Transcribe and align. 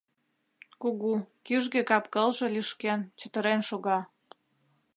Кугу, 0.81 1.13
кӱжгӧ 1.45 1.81
кап-кылже 1.89 2.47
лӱшкен, 2.55 2.99
чытырен 3.19 3.61
шога. 3.69 3.99